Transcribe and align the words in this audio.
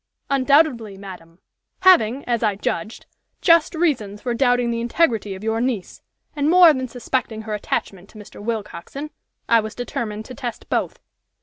"Undoubtedly, 0.31 0.97
madam! 0.97 1.37
Having, 1.81 2.25
as 2.25 2.41
I 2.41 2.55
judged, 2.55 3.05
just 3.39 3.75
reasons 3.75 4.19
for 4.23 4.33
doubting 4.33 4.71
the 4.71 4.81
integrity 4.81 5.35
of 5.35 5.43
your 5.43 5.61
niece, 5.61 6.01
and 6.35 6.49
more 6.49 6.73
than 6.73 6.87
suspecting 6.87 7.43
her 7.43 7.53
attachment 7.53 8.09
to 8.09 8.17
Mr. 8.17 8.41
Willcoxen, 8.41 9.11
I 9.47 9.59
was 9.59 9.75
determined 9.75 10.25
to 10.25 10.33
test 10.33 10.67
both. 10.71 10.97